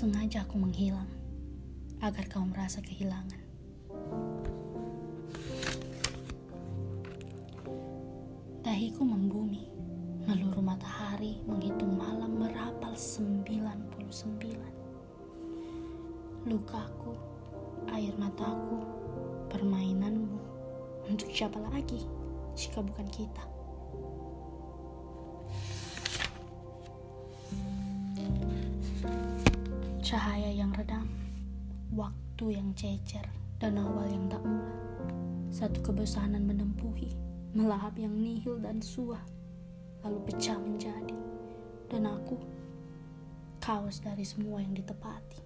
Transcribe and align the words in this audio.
Sengaja 0.00 0.48
aku 0.48 0.56
menghilang 0.56 1.12
agar 2.00 2.24
kau 2.32 2.40
merasa 2.40 2.80
kehilangan. 2.80 3.36
Dahiku 8.64 9.04
membumi, 9.04 9.68
meluruh 10.24 10.64
matahari 10.64 11.44
menghitung 11.44 12.00
malam 12.00 12.32
merapal 12.32 12.96
99. 12.96 14.08
Lukaku, 16.48 17.12
air 17.92 18.16
mataku, 18.16 18.80
permainanmu, 19.52 20.40
untuk 21.12 21.28
siapa 21.28 21.60
lagi 21.60 22.08
jika 22.56 22.80
bukan 22.80 23.04
kita? 23.12 23.44
Cahaya 30.10 30.50
yang 30.50 30.74
redam, 30.74 31.06
waktu 31.94 32.58
yang 32.58 32.74
cecer, 32.74 33.22
dan 33.62 33.78
awal 33.78 34.10
yang 34.10 34.26
tak 34.26 34.42
mula. 34.42 34.74
Satu 35.54 35.78
kebosanan 35.86 36.50
menempuhi, 36.50 37.14
melahap 37.54 37.94
yang 37.94 38.18
nihil 38.18 38.58
dan 38.58 38.82
suah, 38.82 39.22
lalu 40.02 40.18
pecah 40.26 40.58
menjadi. 40.58 41.14
Dan 41.86 42.10
aku, 42.10 42.42
kaos 43.62 44.02
dari 44.02 44.26
semua 44.26 44.58
yang 44.58 44.74
ditepati. 44.74 45.38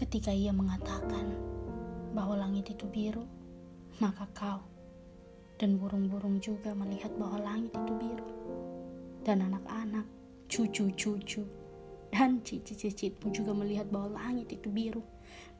Ketika 0.00 0.32
ia 0.32 0.48
mengatakan 0.48 1.28
bahwa 2.16 2.40
langit 2.40 2.72
itu 2.72 2.88
biru, 2.88 3.28
maka 4.00 4.24
kau 4.32 4.75
dan 5.56 5.80
burung-burung 5.80 6.36
juga 6.40 6.76
melihat 6.76 7.12
bahwa 7.16 7.40
langit 7.40 7.72
itu 7.72 7.92
biru. 7.96 8.28
Dan 9.24 9.42
anak-anak, 9.42 10.06
cucu-cucu, 10.46 11.42
dan 12.12 12.38
cicit-cicitmu 12.44 13.32
juga 13.34 13.56
melihat 13.56 13.88
bahwa 13.90 14.20
langit 14.20 14.52
itu 14.52 14.68
biru. 14.68 15.02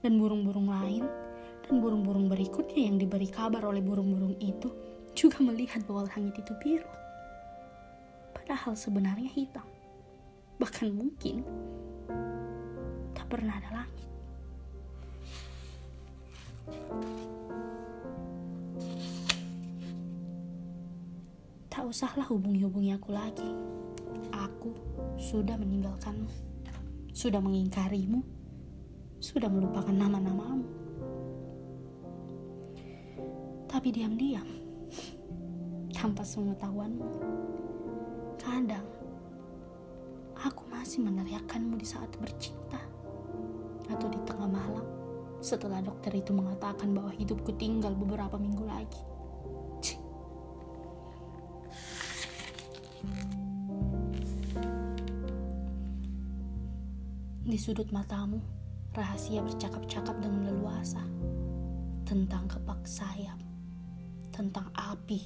Dan 0.04 0.20
burung-burung 0.20 0.68
lain, 0.70 1.04
dan 1.66 1.82
burung-burung 1.82 2.30
berikutnya 2.30 2.86
yang 2.86 2.96
diberi 3.00 3.26
kabar 3.26 3.64
oleh 3.66 3.82
burung-burung 3.82 4.38
itu 4.38 4.70
juga 5.16 5.40
melihat 5.42 5.82
bahwa 5.88 6.06
langit 6.12 6.36
itu 6.38 6.52
biru. 6.60 6.88
Padahal 8.36 8.76
sebenarnya 8.78 9.32
hitam. 9.32 9.66
Bahkan 10.60 10.88
mungkin 10.92 11.42
tak 13.16 13.26
pernah 13.32 13.58
ada 13.58 13.82
langit. 13.82 14.08
Tak 21.76 21.92
usahlah 21.92 22.24
hubungi-hubungi 22.32 22.96
aku 22.96 23.12
lagi. 23.12 23.52
Aku 24.32 24.72
sudah 25.20 25.60
meninggalkanmu. 25.60 26.24
Sudah 27.12 27.36
mengingkarimu. 27.36 28.24
Sudah 29.20 29.52
melupakan 29.52 29.92
nama-namamu. 29.92 30.64
Tapi 33.68 33.92
diam-diam, 33.92 34.48
tanpa 35.92 36.24
pengetahuanmu, 36.24 37.08
kadang 38.40 38.88
aku 40.32 40.64
masih 40.72 41.04
meneriakanmu 41.04 41.76
di 41.76 41.84
saat 41.84 42.08
bercinta 42.16 42.80
atau 43.92 44.08
di 44.08 44.16
tengah 44.24 44.48
malam 44.48 44.86
setelah 45.44 45.84
dokter 45.84 46.16
itu 46.16 46.32
mengatakan 46.32 46.96
bahwa 46.96 47.12
hidupku 47.12 47.52
tinggal 47.60 47.92
beberapa 47.92 48.40
minggu 48.40 48.64
lagi. 48.64 49.15
Di 57.46 57.54
sudut 57.54 57.86
matamu, 57.94 58.42
rahasia 58.90 59.38
bercakap-cakap 59.38 60.18
dengan 60.18 60.50
leluasa 60.50 60.98
tentang 62.02 62.50
kepak 62.50 62.82
sayap, 62.82 63.38
tentang 64.34 64.66
api, 64.74 65.22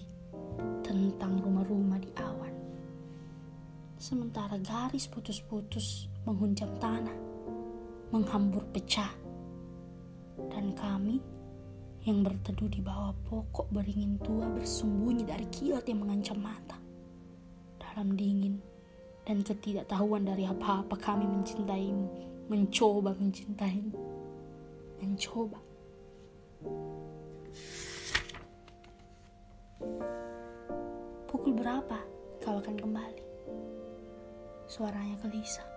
tentang 0.84 1.41
rumah-rumah 1.41 1.97
di 1.97 2.12
awan. 2.20 2.53
Sementara 3.97 4.60
garis 4.60 5.09
putus-putus 5.09 6.12
menghunjam 6.28 6.69
tanah, 6.76 7.16
menghambur 8.12 8.69
pecah, 8.69 9.16
dan 10.53 10.76
kami 10.76 11.25
yang 12.04 12.20
berteduh 12.20 12.69
di 12.69 12.84
bawah 12.84 13.16
pokok 13.32 13.72
beringin 13.72 14.20
tua 14.20 14.44
bersembunyi 14.53 15.25
dari 15.25 15.48
kilat 15.48 15.88
yang 15.88 16.04
mengancam 16.04 16.36
mata. 16.36 16.76
Dalam 17.80 18.12
dingin 18.12 18.60
dan 19.30 19.46
ketidaktahuan 19.46 20.26
dari 20.26 20.42
apa-apa 20.42 20.98
kami 20.98 21.22
mencintaimu, 21.22 22.10
mencoba 22.50 23.14
mencintaimu, 23.14 23.94
mencoba. 24.98 25.62
Pukul 31.30 31.54
berapa 31.54 32.02
kau 32.42 32.58
akan 32.58 32.74
kembali? 32.74 33.22
Suaranya 34.66 35.14
gelisah. 35.22 35.70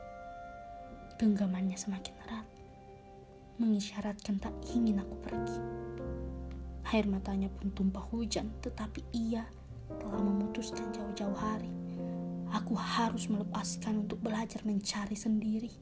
Genggamannya 1.21 1.77
semakin 1.77 2.13
erat. 2.25 2.49
Mengisyaratkan 3.61 4.41
tak 4.41 4.57
ingin 4.73 4.97
aku 4.97 5.13
pergi. 5.21 5.61
Air 6.89 7.05
matanya 7.05 7.53
pun 7.53 7.69
tumpah 7.69 8.01
hujan, 8.09 8.49
tetapi 8.65 9.05
ia 9.13 9.45
telah 10.01 10.25
memutuskan 10.25 10.89
jauh-jauh 10.89 11.37
hari 11.37 11.82
Aku 12.53 12.77
harus 12.77 13.25
melepaskan 13.29 14.05
untuk 14.05 14.21
belajar 14.21 14.61
mencari 14.61 15.17
sendiri 15.17 15.73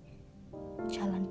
jalan. 0.88 1.31